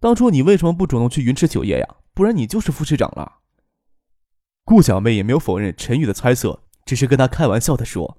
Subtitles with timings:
[0.00, 1.96] 当初你为什么不主动去云池酒业呀？
[2.14, 3.38] 不然你就是副市长了。
[4.64, 8.18] 顾小妹也没有否认陈宇的猜测，只是跟他开玩笑的说：“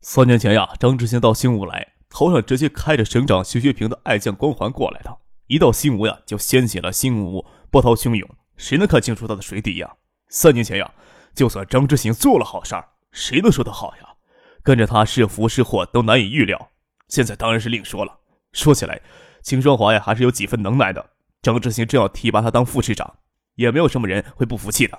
[0.00, 5.18] 三年前呀，张志兴到新吴来，头上直接开着省长徐学平的爱将光环过来的。
[5.46, 9.96] 一到新吴呀，就掀起了新吴波涛汹涌，谁能看清楚他的水底呀？
[10.28, 10.94] 三年前呀，
[11.34, 14.14] 就算张志兴做了好事儿，谁能说他好呀？
[14.62, 16.70] 跟着他是福是祸都难以预料。
[17.08, 18.20] 现在当然是另说了。
[18.52, 19.00] 说起来。”
[19.42, 21.10] 秦双华呀，还是有几分能耐的。
[21.42, 23.18] 张志兴正要提拔他当副市长，
[23.54, 24.98] 也没有什么人会不服气的。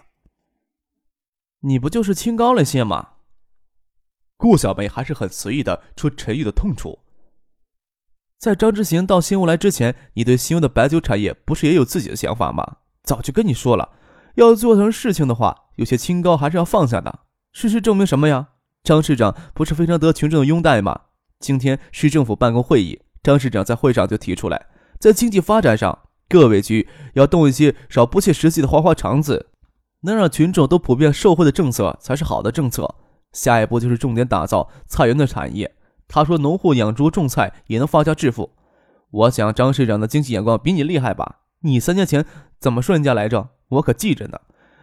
[1.61, 3.09] 你不就是清高了些吗？
[4.37, 6.99] 顾小梅还是很随意的说陈玉的痛处。
[8.39, 12.77] 在张之行到新屋来之前，你对新屋的白酒产业不是也有自己的想法吗？
[13.03, 13.93] 早就跟你说了，
[14.35, 17.19] 要做成事情的话，有些清高还是要放下的。
[17.51, 18.47] 事实证明什么呀？
[18.83, 21.01] 张市长不是非常得群众的拥戴吗？
[21.39, 22.99] 今天市政府办公会议。
[23.23, 24.67] 张市长在会上就提出来，
[24.99, 29.51] 在经济发展上，各委局要动一些少不切实际的花花肠子，
[30.01, 32.95] 能让群众都普遍受惠的政策才是好的政策。
[33.33, 35.73] 下一步就是重点打造菜园的产业。
[36.07, 38.51] 他说，农户养猪种菜也能发家致富。
[39.11, 41.41] 我想张市长的经济眼光比你厉害吧？
[41.61, 42.25] 你三年前
[42.59, 43.49] 怎么说人家来着？
[43.69, 44.39] 我可记着呢。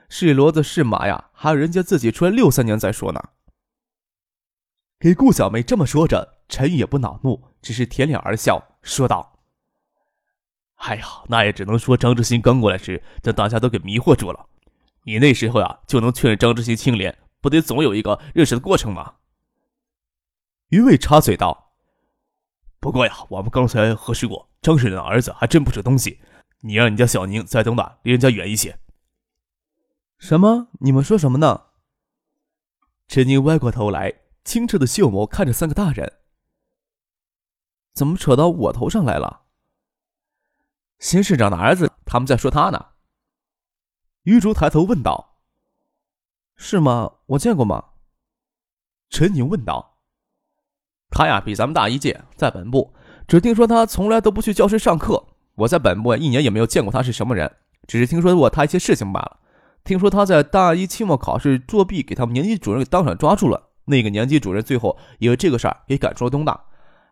[0.08, 3.20] 是骡子是马呀，还要人家自己出来六三年再说呢。
[4.98, 9.40] 给顾小梅这么说着，陈宇也不恼怒，只是舔脸而笑，说道
[10.76, 14.46] ：“哎呀，那也只能说张志新刚过来时，将大家都给迷惑住了。
[15.02, 19.16] 你那时候呀，就能劝张志新清廉，不得总有一个认识的过程吗？”
[20.70, 21.74] 于伟插嘴道
[22.80, 26.22] ：“不过呀，我们刚才核实过，张市长的儿子还真不是东西。
[26.60, 28.78] 你让你家小宁在东大离人家远一些。”
[30.16, 30.68] 什么？
[30.80, 31.64] 你们说什么呢？
[33.06, 34.20] 陈宁歪过头来。
[34.44, 36.17] 清澈的秀眸看着三个大人，
[37.98, 39.40] 怎么扯到我头上来了？
[41.00, 42.90] 新市长的儿子，他们在说他呢。
[44.22, 45.40] 余竹抬头问道
[46.54, 47.14] ：“是吗？
[47.26, 47.86] 我见过吗？”
[49.10, 49.96] 陈宁问道
[51.10, 52.94] ：“他呀，比咱们大一届，在本部。
[53.26, 55.26] 只听说他从来都不去教室上课。
[55.56, 57.52] 我在本部一年也没有见过他是什么人，
[57.88, 59.40] 只是听说过他一些事情罢了。
[59.82, 66.66] 听说他在大一期末考试作弊，给他们年级主任给当场抓住了。”那个年级主任最后因为这个事儿给赶出了东大。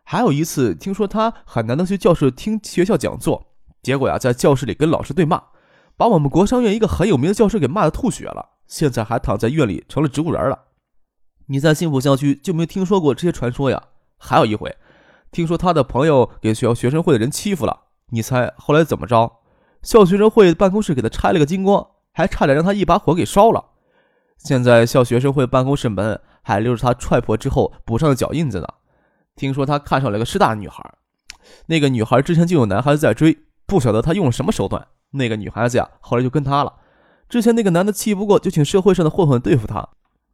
[0.09, 3.45] 还有一次，听说他很难得去教室听学校讲座，
[3.83, 5.43] 结果呀，在教室里跟老师对骂，
[5.97, 8.51] 把我们国商院一个很有名的教师给骂的吐血了。
[8.67, 10.57] 现在还躺在院里成了植物人了。
[11.47, 13.83] 你在幸福校区就没听说过这些传说呀？
[14.17, 14.73] 还有一回，
[15.29, 17.77] 听说他的朋友给学校学生会的人欺负了，
[18.11, 19.29] 你猜后来怎么着？
[19.81, 23.61] 校学生会办公室给他拆了个精光，还差点让他一把火给烧了。
[24.37, 26.17] 现在校学生会办公室门。
[26.47, 28.67] 还留着他踹破之后补上的脚印子呢。
[29.37, 30.83] 听说他看上了个师大女孩，
[31.67, 34.85] 那个女孩之前就有男孩子在追，不晓得他用了什么手段。
[35.11, 36.73] 那个女孩子呀，后来就跟他了。
[37.29, 39.87] 之前那个男的气不过，就请社会上的混混对付他。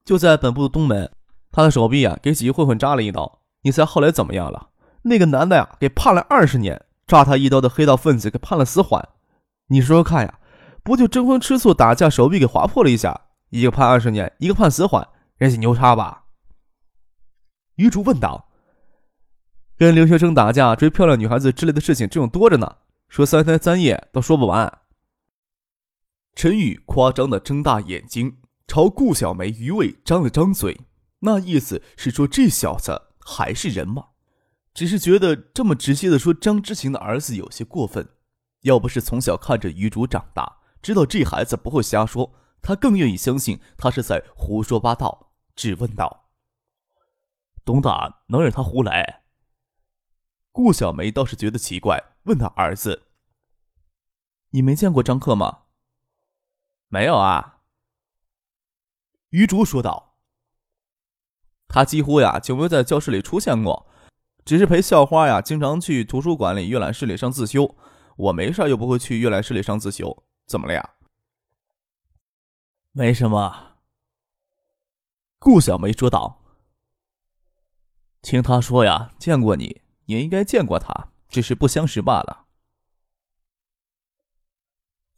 [0.06, 1.12] 就在本部的东门，
[1.52, 3.40] 他的手臂啊，给几个混混扎了一刀。
[3.64, 4.70] 你猜后来怎么样了？
[5.04, 9.10] 那个男的呀，给判了二十年，扎他一刀的黑道分子给判了死缓。
[9.68, 10.40] 你说说看呀，
[10.82, 15.08] 不就争风吃醋打架，手臂给划破了一下，一个判二十年，一个判死缓。
[15.38, 16.24] 人家牛叉吧？
[17.76, 18.48] 余竹问道。
[19.84, 22.78] 跟留学生打架、追漂亮女孩子之类的事情，这种多着呢，
[23.10, 24.80] 说三天三夜都说不完。
[26.36, 30.80] 陈宇夸张的睁大眼睛，朝顾小梅、余伟张了张嘴，
[31.20, 34.06] 那意思是说这小子还是人吗？
[34.74, 38.08] 只是觉得这么直接的说张之行的儿子有些过分。
[38.62, 42.34] 要不是从小看着余竹长大，知道这孩子不会瞎说。
[42.62, 46.30] 他更愿意相信他是在胡说八道，质问道
[47.66, 49.23] ：“东大能让他胡来？”
[50.54, 53.08] 顾小梅倒是觉得奇怪，问他儿子
[54.52, 55.64] ：“你没见过张克吗
[56.90, 57.62] ？”“没有啊。”
[59.30, 60.20] 于竹说道
[61.68, 63.90] ：“他几乎呀就没有在教室里出现过，
[64.46, 67.76] 只是陪校花呀经常去图书馆里、阅览室里上自修。
[68.16, 70.94] 我没事又不会去阅览室里上自修，怎么了呀？”
[72.96, 73.78] 没什么，
[75.40, 76.44] 顾小梅说道。
[78.22, 82.46] 听他说呀，见过你，也应该见过他，只是不相识罢了。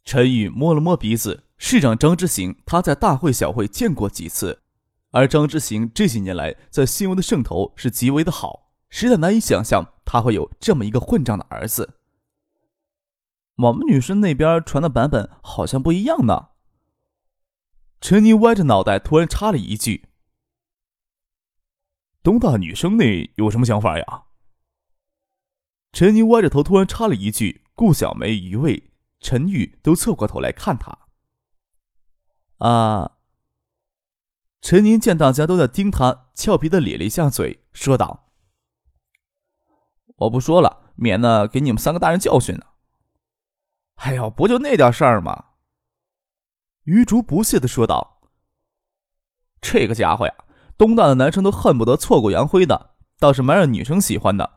[0.04, 4.62] 陈宇摸了摸鼻子，市长张之行他在大会小会见过几次，
[5.10, 11.94] 而张之行这些年来在新闻的渗透是极为的好，实在难以想象他会有这么一个混账的儿子。
[13.56, 16.50] 我们女生那边传的版本好像不一样呢。
[18.00, 20.08] 陈妮歪着脑袋，突然插了一句
[22.22, 24.24] ：“东大女生那有什么想法呀？”
[25.96, 30.98] 陈宁歪着头，突然插了一句：“顾小梅、余卫、陈玉都侧过头来看他。”
[32.60, 33.12] 啊！
[34.60, 38.28] 陈宁见大家都在盯他，俏皮的咧了一下嘴，说道
[40.16, 42.66] ：“我不说了，免得给你们三个大人教训呢。”
[43.96, 45.44] 哎呦，不就那点事儿吗？
[46.82, 48.20] 余竹不屑的说道
[49.62, 50.34] ：“这个家伙呀，
[50.76, 54.55] 东大的男生都恨不得挫骨扬灰的，倒是蛮让女生喜欢的。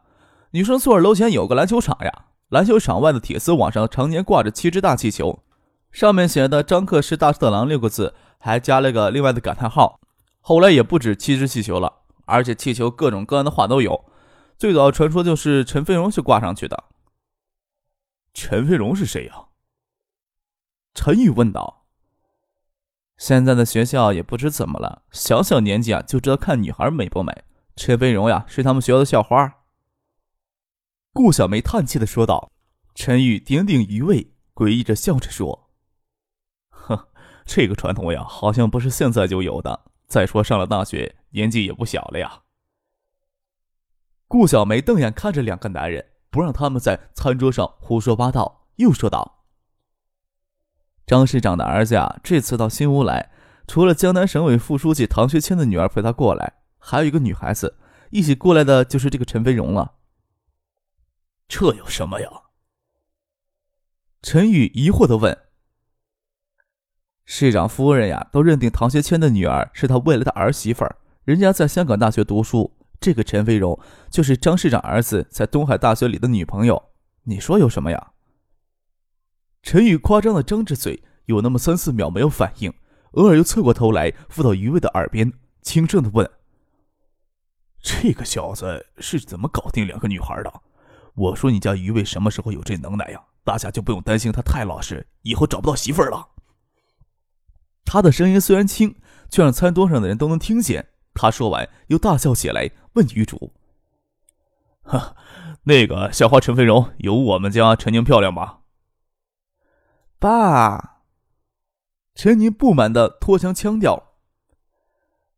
[0.51, 5.43] 女生宿舍楼前有个篮球场呀，篮球场外的铁丝网上常年挂着七只大气球，
[5.91, 9.99] 上面写的‘张克是大色狼’六个字，还加了个另外的感叹号。
[10.39, 14.05] 后来也不止七只气球了，而且气球各种各样的画都有。
[14.57, 16.85] 最早传说就是陈飞荣去挂上去的。”
[18.33, 19.45] 陈飞荣是谁呀？
[20.95, 21.85] 陈宇问道。
[23.17, 27.43] 现在的学校也不知怎么了，小小年纪啊就知道看女孩美不美。
[27.75, 29.58] 陈飞荣呀是他们学校的校花。
[31.13, 32.51] 顾小梅叹气的说道。
[32.95, 35.69] 陈宇顶顶余味，诡异着笑着说
[36.69, 37.07] ：“哼，
[37.45, 39.85] 这个传统呀，好像不是现在就有的。
[40.07, 42.41] 再说上了大学，年纪也不小了呀。”
[44.27, 46.05] 顾小梅瞪眼看着两个男人。
[46.31, 49.45] 不让他们在餐桌上胡说八道，又说道
[51.07, 53.31] ：“张市长的儿子呀，这次到新屋来，
[53.65, 57.79] 除了江南省委副书记唐学谦的女儿陪他过来，还有一个女孩子
[58.11, 59.95] 一起过来的，就是这个陈飞荣了。
[61.49, 62.29] 这有什么呀？”
[64.23, 65.37] 陈宇疑惑的问。
[67.25, 72.75] 市长夫人呀，都认定唐学谦的女儿是他未来的儿媳妇儿，人家在香港大学读书。
[72.99, 73.79] 这个陈飞荣
[74.09, 76.91] 就是张市长儿子在东海大学里的女朋友，
[77.23, 78.13] 你说有什么呀？
[79.61, 82.73] 陈宇夸张的张着嘴，有那么三四秒没有反应，
[83.11, 85.31] 偶尔又侧过头来，附到余伟的耳边，
[85.61, 86.29] 轻声的问
[87.81, 90.61] ：“这个小子是怎么搞定两个女孩的？
[91.19, 93.21] 我说你家余伟什么时候有这能耐呀？
[93.43, 96.29] 大家就不用担心他太老实，以后找不到媳妇儿了。”
[97.83, 98.95] 他的声音虽然轻，
[99.29, 100.87] 却让餐桌上的人都能听见。
[101.13, 103.51] 他说完，又大笑起来，问女主
[104.83, 105.17] ：“哈，
[105.63, 108.59] 那个校花陈飞荣有我们家陈宁漂亮吗？”
[110.19, 111.01] 爸，
[112.15, 114.13] 陈宁不满的拖腔腔调：“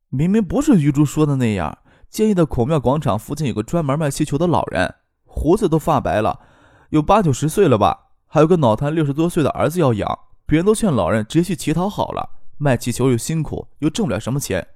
[0.09, 1.79] 明明不是余竹说的那样。
[2.09, 4.93] 建议的孔庙广场附近有个专门卖气球的老人，
[5.33, 6.41] 胡子都发白了，
[6.89, 8.09] 有八九十岁了吧？
[8.27, 10.19] 还有个脑瘫六十多岁的儿子要养。
[10.45, 14.67] 别人都劝老人直接去乞讨好了，卖气球又辛苦，又挣不了什么钱。”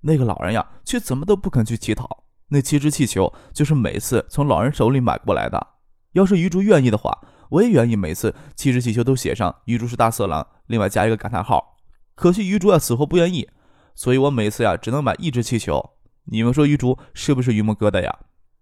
[0.00, 2.24] 那个老人呀，却怎么都不肯去乞讨。
[2.48, 5.66] 那七只气球就是每次从老人手里买过来的。
[6.12, 7.18] 要是余竹愿意的话，
[7.50, 11.76] 我也愿意每次七只气球都写上“余竹是大色狼”，另外加一个感叹号。
[12.14, 13.48] 可惜余竹啊，死活不愿意，
[13.94, 15.90] 所以我每次呀，只能买一只气球。
[16.24, 18.18] 你们说余竹是不是榆木疙瘩呀？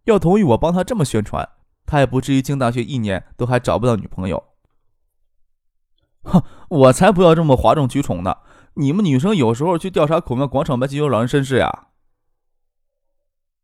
[0.07, 1.49] 要同意我帮他这么宣传，
[1.85, 4.43] 他也不至于进大学一年都还找不到女朋友。
[6.23, 8.39] 哼，我才不要这么哗众取宠呢！
[8.75, 11.89] 你们女生有时候去调查孔庙广场卖气球老人身世呀？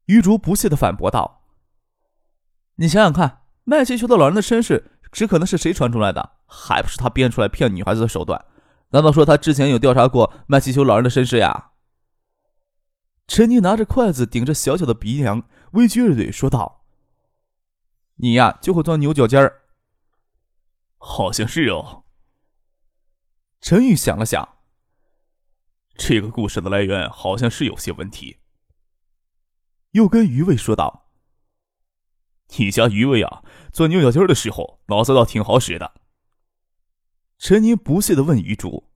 [0.07, 1.43] 余竹不屑的反驳道
[2.77, 6.33] ：“你想想看，卖气球的老人的身世，只可能是谁传出来的？
[6.47, 8.45] 还不是他编出来骗女孩子的手段？
[8.91, 11.71] 难道说他之前有调查过卖气球老人的身世呀？”
[13.29, 16.85] 陈妮拿着筷子顶着小小的鼻梁，微撅着嘴说道
[18.17, 19.63] ：“你呀，就会钻牛角尖儿。”
[20.99, 22.05] 好像是哦。
[23.61, 24.57] 陈宇想了想。
[25.95, 28.39] 这个故事的来源好像是有些问题。
[29.91, 31.11] 又跟余伟说道
[32.57, 35.95] ：“你家余伟啊，钻牛角尖的时候，脑子倒挺好使的。”
[37.39, 38.89] 陈宁不屑的问余竹：“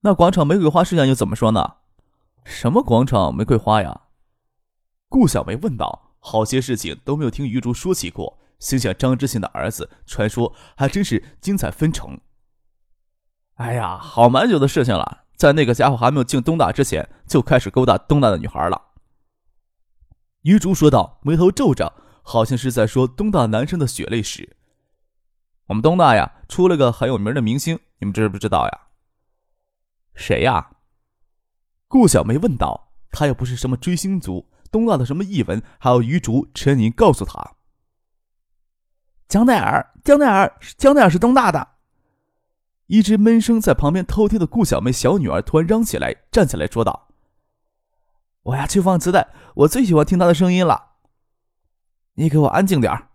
[0.00, 1.76] 那广场玫瑰花事件又怎么说呢？
[2.44, 4.08] 什么广场玫瑰花呀？”
[5.10, 6.06] 顾小梅问道。
[6.22, 12.20] 好些事情都没有听余竹说起过，心想张之信的儿子，传说还真是精彩纷呈。
[13.54, 18.80] 哎呀，好蛮久的事情了，在那个家伙还没有进东大之前，就开始勾搭东大的女孩了。
[20.42, 24.56] 余竹说道，眉头皱着，好像是在说东大男生的血泪史。
[25.68, 28.80] 我们东大呀，出了个很有名的明星，你们知不知道呀？
[30.14, 30.72] 谁呀？
[31.88, 32.88] 顾小梅问道。
[33.12, 37.56] 他又不是什么追星族，东大的什么译文，还有余竹、陈宁告诉他，
[39.28, 41.68] 江奈尔，江奈尔，江奈尔是东大的。
[42.86, 47.08] 一直闷声在旁边偷听的顾小梅小女儿突然嚷起来，站起来说道
[48.42, 50.94] ：“我呀去放磁带，我最喜欢听她的声音了。
[52.14, 53.10] 你给我安静点儿。”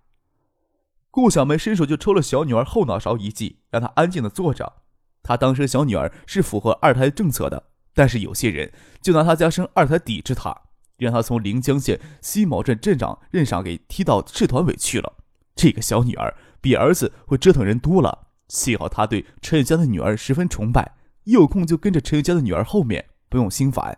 [1.11, 4.81] 顾小梅伸手就抽了小女儿后脑勺一记，让她安静的坐着。
[5.23, 8.71] 她当时小女儿是符合二胎政策的，但是有些人
[9.01, 10.55] 就拿她家生二胎抵制她，
[10.97, 15.13] 让他从临江县西毛镇镇长任上给踢到市团委去了。
[15.55, 18.27] 这个小女儿比儿子会折腾人多了。
[18.47, 23.97] 幸好他对陈玉家的女儿十分崇拜，一有空就跟着陈玉家的女儿后面，不用心烦。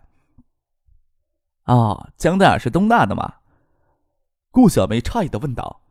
[1.63, 3.35] 啊，江大是东大的吗？
[4.51, 5.81] 顾小梅诧异的问道。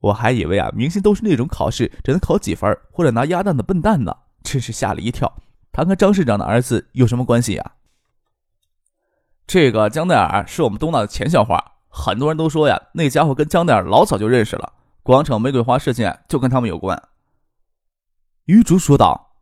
[0.00, 5.32] 我还以为啊，明星都是那种考试只能考几分或者拿鸭蛋的笨蛋呢，真是吓了一跳。
[5.70, 7.72] 他跟张市长的儿子有什么关系呀？
[9.46, 14.72] 这个江黛儿是我们东大的前校花，很多人都说呀，那家伙跟江黛儿老早就认识了，
[15.02, 17.02] 广场玫瑰花事件就跟他们有关。
[18.46, 19.34] 余竹说道：“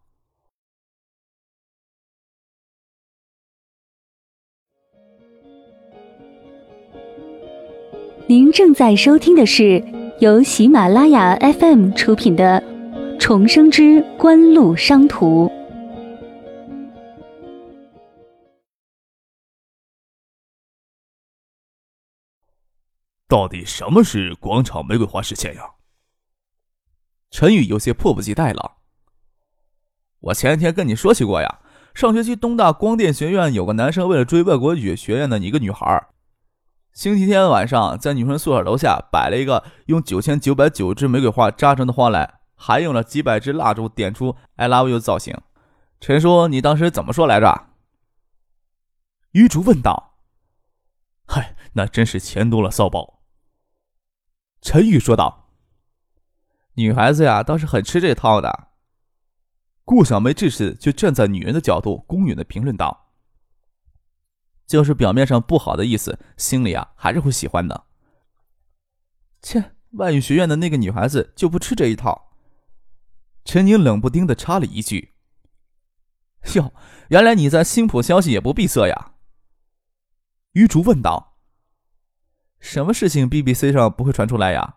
[8.26, 9.84] 您正在收听的是
[10.18, 12.62] 由喜马拉雅 FM 出品的
[13.18, 15.46] 《重生之官路商途》。
[23.30, 25.62] 到底什么是广场玫瑰花事件呀？”
[27.30, 28.78] 陈宇有些迫不及待了。
[30.18, 31.60] 我前天跟你说起过呀，
[31.94, 36.08] 上学期东大光电学院有个男生为了追外国语学院的一个女孩，
[36.92, 45.40] 星期天晚上在女生宿舍楼下摆了一个用九千九百九支玫瑰花扎成的花篮，还用了几百支蜡烛点出 “I love you” 造型。
[46.00, 47.68] 陈叔，你当时怎么说来着？
[49.30, 50.16] 余竹问道。
[51.26, 53.19] 嗨，那真是钱多了骚包。
[54.60, 55.48] 陈宇说道。
[56.74, 58.68] 女孩子呀，倒是很吃这套的。
[59.84, 63.12] 顾小梅这时就站在女人的角度，公允的评论道
[64.66, 67.86] ：“就是表面上不好的意思，心里啊还是会喜欢的。”
[69.42, 72.30] 切，外语学院的那个女孩子就不吃这一套。
[73.44, 75.14] 陈宁冷不丁的插了一句
[76.54, 76.72] ：“哟，
[77.08, 79.14] 原来你在新浦消息也不闭塞呀？”
[80.52, 81.29] 余竹问道
[82.60, 84.76] ：“什么事情 BBC 上不会传出来呀？”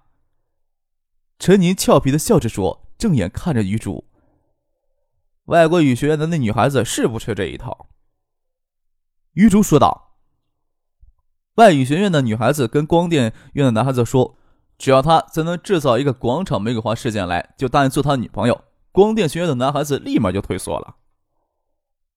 [1.37, 4.09] 陈宁俏皮的笑着说，正眼看着余竹。
[5.45, 7.89] 外国语学院的那女孩子是不吃这一套。
[9.33, 10.15] 余竹说道
[11.55, 14.37] ：“外语学院的女孩子跟光电院的男孩子说，
[14.77, 18.63] 只要他再能制造一个广场玫瑰花事件来，就答应做他女朋友。
[18.93, 20.95] 光电学院的男孩子立马就退缩了。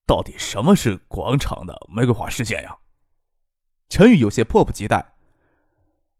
[0.05, 2.77] 到底什么是广场的玫瑰花事件呀？”
[3.89, 5.16] 陈宇有些迫不及待。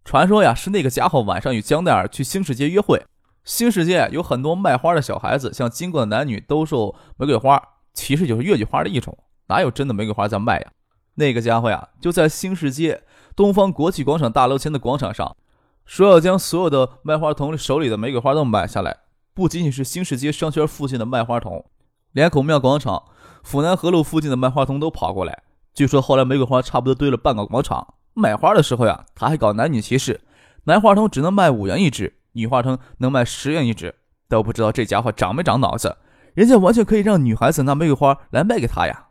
[0.08, 3.06] 传说呀，是那个家伙晚上与江奈儿去新世界约会。
[3.44, 7.62] 新世界有很多卖花的小孩子，向经过的男女兜售玫瑰花，
[7.94, 10.72] 其实就是月季花的一种，哪有真的玫瑰花在卖呀？
[11.16, 13.04] 那个家伙呀，就在新世界
[13.36, 15.36] 东方国际广场大楼前的广场上，
[15.84, 19.00] 说要将所有的卖花童手里的玫瑰花都买下来。
[19.34, 21.66] 不仅仅是新世界商圈附近的卖花童，
[22.14, 23.04] 连孔庙广场、
[23.44, 25.44] 府南河路附近的卖花童都跑过来。
[25.74, 27.96] 据说后来玫瑰花差不多堆了半个广场。
[28.20, 30.22] 买花的时候呀，他还搞男女歧视，
[30.64, 32.20] 男花童只能卖五元一支。
[32.32, 33.94] 女花童能卖十元一支，
[34.28, 35.98] 都不知道这家伙长没长脑子。
[36.34, 39.10] 人家完全可以让女孩子拿玫瑰花来卖给他呀！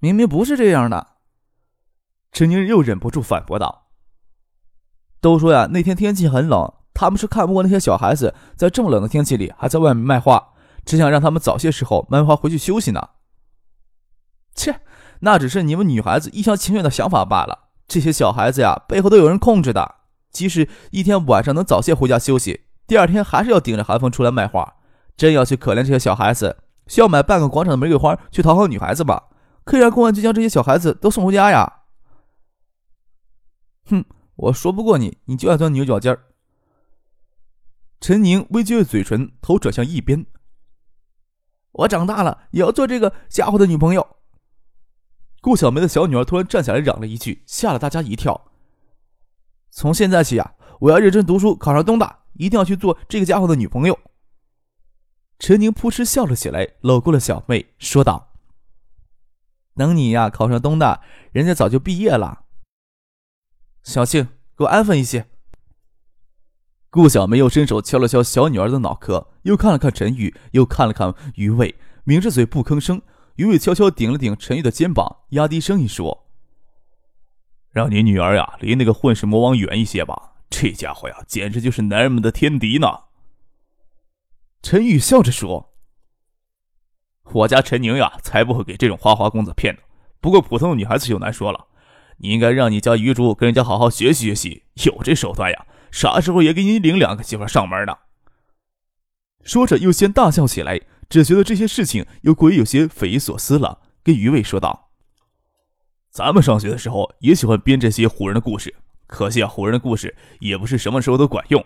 [0.00, 1.14] 明明不是这样的。
[2.32, 3.88] 陈宁又忍不住反驳道
[5.20, 10.52] ：“都说呀，那天天气很冷，他们是看不过那些小孩子在这么冷的天气里还在外面卖花，
[10.84, 13.10] 只想让他们早些时候卖花回去休息呢。”
[14.54, 14.80] 切，
[15.24, 17.70] 那只是你们女孩子一厢情愿的想法罢了。
[17.88, 19.94] 这些小孩子呀，背后都有人控制的。
[20.30, 24.74] 即使一天晚上能早些回家休息，第二天还是要顶着寒风出来卖花。
[25.16, 29.28] 真要去可怜这些小孩子，需要买半个广场的玫瑰花去讨好女孩子吧？
[29.64, 31.80] 可以让公安局将这些小孩子都送回家呀！
[33.86, 34.04] 哼，
[34.36, 36.20] 我说不过你，你就爱钻牛角尖儿。
[37.98, 40.26] 陈宁微撅着嘴唇，头转向一边。
[41.72, 44.13] 我长大了也要做这个家伙的女朋友。
[45.44, 48.46] 顾小梅的小女儿突然站起来嚷了一句，吓了大家一跳。
[49.70, 53.98] 从现在起啊，我要认真读书，考上东大，一定要去做这个家伙的女朋友。
[55.38, 58.32] 陈宁扑哧笑了起来，搂过了小妹，说道
[59.76, 62.44] ：“等你呀考上东大，人家早就毕业了。”
[63.84, 65.26] 小庆，给我安分一些。
[66.88, 71.74] 顾小梅又伸手敲了敲小女儿的脑壳，又看了看陈宇，又看了看于伟，
[72.04, 73.02] 抿着嘴不吭声。
[73.36, 76.26] 于伟悄悄顶了顶陈宇的肩膀，压低声音说。
[77.70, 83.00] 让你女儿呀离那个混世魔王远一些吧，这家伙呀简直就是男人们的天敌呢。
[84.62, 85.74] 陈宇笑着说
[87.32, 89.80] ：“我家陈宁呀，才不会给这种花花公子骗呢。
[90.20, 91.66] 不过普通的女孩子就难说了。
[92.18, 97.98] 你应该让你家余竹跟人家好好学习学习，有这手段呀，啥时候也给你领两个媳妇上门呢。”
[99.42, 104.90] 说着又先大笑起来，只觉得这些事情又过于有些匪夷所思了，跟余伟说道
[106.10, 108.74] ：“咱们上学的时候也喜欢编这些唬人的故事，
[109.06, 111.64] 可惜啊，唬人的故事也不是什么时候都管用。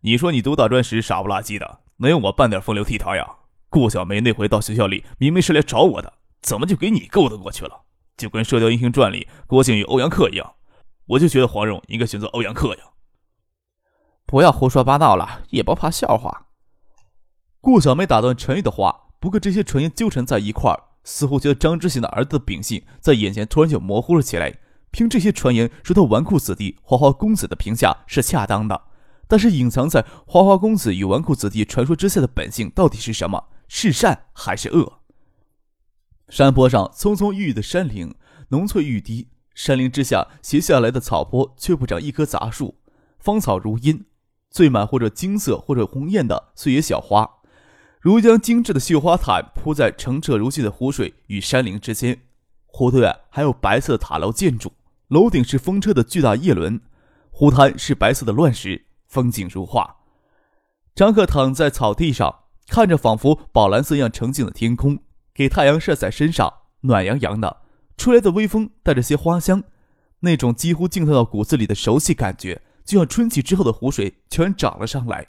[0.00, 3.26] 你说你读大专时傻不拉几的，能有我半点风流倜傥呀？
[3.68, 6.12] 顾小梅那回到学校里，明明是来找我的，
[6.42, 7.82] 怎么就给你勾搭过去了？
[8.16, 10.54] 就跟《射雕英雄传》里郭靖与欧阳克一样，
[11.06, 12.82] 我就觉得黄蓉应该选择欧阳克呀。
[14.26, 16.46] 不要胡说八道了，也不怕笑话。
[17.64, 24.58] 顾小梅打断陈宇的话，不过这些传言纠缠在一块儿，似乎觉得张之行的儿子的秉性在眼前突然就模糊了起来。
[24.90, 28.82] 凭这些传言说他纨绔子弟、花花公子的评价是恰当的，
[29.26, 33.46] 但是隐藏在花花公子与纨绔子弟传说之下的本性到底是什么？
[33.66, 35.00] 是善还是恶？
[36.28, 38.14] 山坡上葱葱郁郁的山林，
[38.50, 42.76] 浓翠欲滴；山林之下斜下来的草坡却不长一棵杂树，
[43.18, 44.04] 芳草如茵，
[44.50, 47.38] 缀满或者金色或者红艳的碎叶小花。
[48.04, 52.20] 如将精致的绣花毯铺在澄澈如镜的湖水与山林之间，
[52.66, 54.70] 湖对岸还有白色的塔楼建筑，
[55.08, 56.78] 楼顶是风车的巨大叶轮，
[57.30, 59.96] 湖滩是白色的乱石，风景如画。
[60.94, 64.98] 张克躺在草地上，看着仿佛宝蓝色一样澄净的天空，
[65.32, 67.62] 给太阳晒在身上，暖洋洋的。
[67.96, 69.64] 吹来的微风带着些花香，
[70.20, 75.28] 那种几乎浸透到骨子里的熟悉感觉，就像春起之后的湖水全涨了上来。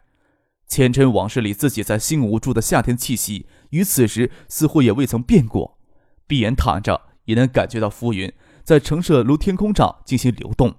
[0.67, 5.77] 前尘往事里，自己在心无助的夏天气息，与此时似乎也未曾变过。
[6.27, 10.75] 闭眼躺着，也能感觉到浮云在澄澈如天空上进行流动。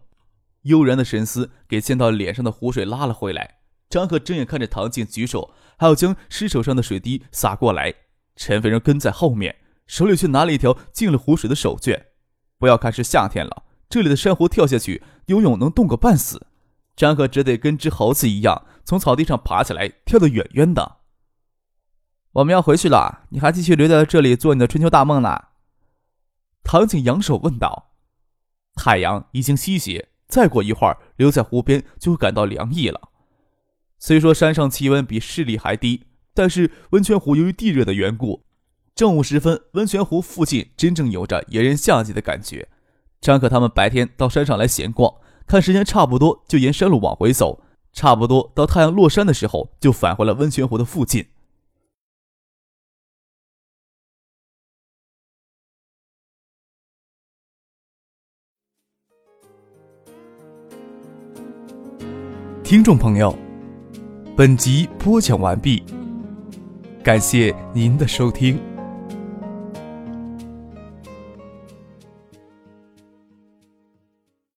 [0.62, 3.58] 悠然的神思给溅到脸上的湖水拉了回来。
[3.88, 7.94] 张可睁眼看着唐静举手，还要将湿手上的水滴洒过来。
[8.34, 9.54] 陈飞人跟在后面，
[9.86, 12.02] 手里却拿了一条进了湖水的手绢。
[12.58, 16.48] 不要看是夏天了，这里的珊瑚跳下去游泳能冻个半死。
[16.96, 18.66] 张可只得跟只猴子一样。
[18.84, 20.98] 从草地上爬起来，跳得远远的。
[22.32, 25.48] 我们要回去了，你还继续留在这里做你的春秋大梦呢？
[26.62, 27.92] 唐景扬手问道。
[28.74, 33.08] 太阳已经西斜，再过一会儿，留在湖边就会感到凉意了。
[33.98, 36.04] 虽说山上气温比市里还低，
[36.34, 38.44] 但是温泉湖由于地热的缘故，
[38.94, 42.68] 正午时分，温泉湖附近真正有着炎炎夏季的感觉。
[43.20, 45.12] 张可他们白天到山上来闲逛，
[45.46, 47.62] 看时间差不多，就沿山路往回走。
[47.92, 51.24] 差不多到太阳落山的时候，就返回了温泉湖的附近。
[62.62, 63.34] 听众朋友，
[64.36, 65.82] 本集播讲完毕，
[67.02, 68.75] 感谢您的收听。